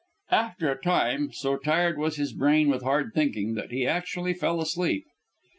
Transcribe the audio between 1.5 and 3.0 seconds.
tired was his brain with